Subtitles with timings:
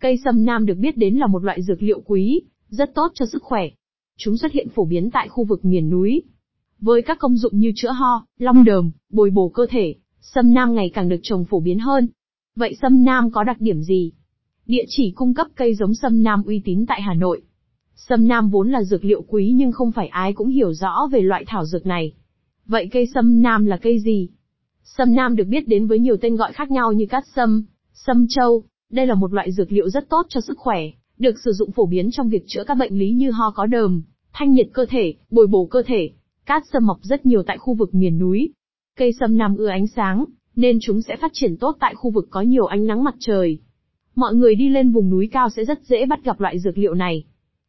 [0.00, 3.26] Cây sâm nam được biết đến là một loại dược liệu quý, rất tốt cho
[3.26, 3.68] sức khỏe.
[4.18, 6.22] Chúng xuất hiện phổ biến tại khu vực miền núi.
[6.80, 10.74] Với các công dụng như chữa ho, long đờm, bồi bổ cơ thể, sâm nam
[10.74, 12.08] ngày càng được trồng phổ biến hơn.
[12.56, 14.12] Vậy sâm nam có đặc điểm gì?
[14.66, 17.42] Địa chỉ cung cấp cây giống sâm nam uy tín tại Hà Nội.
[17.94, 21.20] Sâm nam vốn là dược liệu quý nhưng không phải ai cũng hiểu rõ về
[21.20, 22.12] loại thảo dược này.
[22.66, 24.28] Vậy cây sâm nam là cây gì?
[24.84, 27.64] Sâm nam được biết đến với nhiều tên gọi khác nhau như cát sâm,
[27.94, 28.64] sâm châu.
[28.90, 30.80] Đây là một loại dược liệu rất tốt cho sức khỏe,
[31.18, 34.02] được sử dụng phổ biến trong việc chữa các bệnh lý như ho có đờm,
[34.32, 36.10] thanh nhiệt cơ thể, bồi bổ cơ thể.
[36.46, 38.52] Cát sâm mọc rất nhiều tại khu vực miền núi.
[38.96, 40.24] Cây sâm nam ưa ánh sáng,
[40.56, 43.58] nên chúng sẽ phát triển tốt tại khu vực có nhiều ánh nắng mặt trời.
[44.14, 46.94] Mọi người đi lên vùng núi cao sẽ rất dễ bắt gặp loại dược liệu
[46.94, 47.24] này.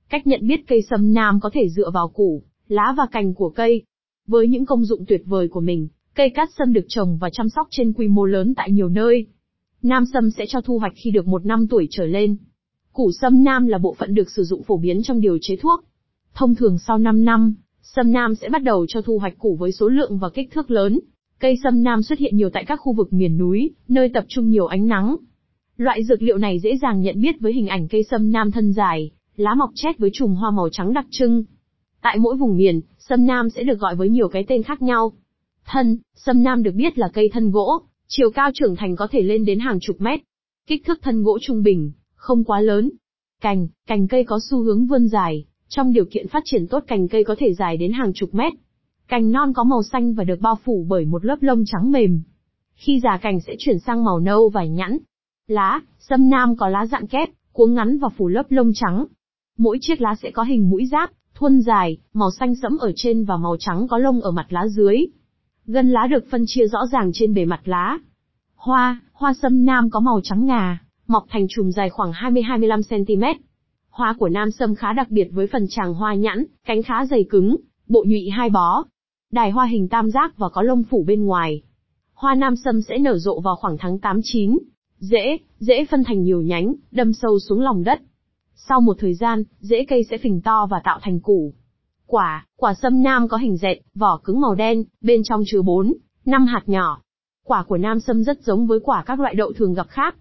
[0.09, 3.49] Cách nhận biết cây sâm nam có thể dựa vào củ, lá và cành của
[3.49, 3.81] cây.
[4.27, 7.49] Với những công dụng tuyệt vời của mình, cây cát sâm được trồng và chăm
[7.49, 9.27] sóc trên quy mô lớn tại nhiều nơi.
[9.83, 12.37] Nam sâm sẽ cho thu hoạch khi được một năm tuổi trở lên.
[12.93, 15.83] Củ sâm nam là bộ phận được sử dụng phổ biến trong điều chế thuốc.
[16.33, 19.71] Thông thường sau 5 năm, sâm nam sẽ bắt đầu cho thu hoạch củ với
[19.71, 20.99] số lượng và kích thước lớn.
[21.39, 24.49] Cây sâm nam xuất hiện nhiều tại các khu vực miền núi, nơi tập trung
[24.49, 25.15] nhiều ánh nắng.
[25.77, 28.73] Loại dược liệu này dễ dàng nhận biết với hình ảnh cây sâm nam thân
[28.73, 31.43] dài, lá mọc chét với chùm hoa màu trắng đặc trưng.
[32.01, 35.11] Tại mỗi vùng miền, sâm nam sẽ được gọi với nhiều cái tên khác nhau.
[35.65, 37.81] Thân, sâm nam được biết là cây thân gỗ,
[38.13, 40.19] chiều cao trưởng thành có thể lên đến hàng chục mét.
[40.67, 42.91] Kích thước thân gỗ trung bình, không quá lớn.
[43.41, 47.07] Cành, cành cây có xu hướng vươn dài, trong điều kiện phát triển tốt cành
[47.07, 48.53] cây có thể dài đến hàng chục mét.
[49.07, 52.21] Cành non có màu xanh và được bao phủ bởi một lớp lông trắng mềm.
[52.73, 54.97] Khi già cành sẽ chuyển sang màu nâu và nhẵn.
[55.47, 59.05] Lá, sâm nam có lá dạng kép, cuống ngắn và phủ lớp lông trắng.
[59.57, 63.25] Mỗi chiếc lá sẽ có hình mũi giáp, thuôn dài, màu xanh sẫm ở trên
[63.25, 65.05] và màu trắng có lông ở mặt lá dưới.
[65.65, 67.97] Gân lá được phân chia rõ ràng trên bề mặt lá.
[68.55, 73.41] Hoa, hoa sâm nam có màu trắng ngà, mọc thành chùm dài khoảng 20-25 cm.
[73.89, 77.25] Hoa của nam sâm khá đặc biệt với phần tràng hoa nhẵn, cánh khá dày
[77.29, 77.55] cứng,
[77.87, 78.83] bộ nhụy hai bó.
[79.31, 81.61] Đài hoa hình tam giác và có lông phủ bên ngoài.
[82.13, 84.57] Hoa nam sâm sẽ nở rộ vào khoảng tháng 8-9.
[84.99, 88.01] Rễ, rễ phân thành nhiều nhánh, đâm sâu xuống lòng đất.
[88.55, 91.53] Sau một thời gian, rễ cây sẽ phình to và tạo thành củ.
[92.11, 95.93] Quả, quả sâm nam có hình dẹt, vỏ cứng màu đen, bên trong chứa 4,
[96.25, 97.01] 5 hạt nhỏ.
[97.45, 100.15] Quả của nam sâm rất giống với quả các loại đậu thường gặp khác.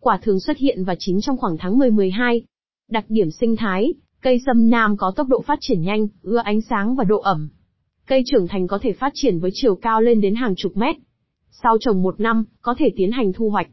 [0.00, 2.40] Quả thường xuất hiện và chín trong khoảng tháng 10-12.
[2.90, 6.60] Đặc điểm sinh thái, cây sâm nam có tốc độ phát triển nhanh, ưa ánh
[6.60, 7.48] sáng và độ ẩm.
[8.06, 10.96] Cây trưởng thành có thể phát triển với chiều cao lên đến hàng chục mét.
[11.50, 13.68] Sau trồng một năm, có thể tiến hành thu hoạch.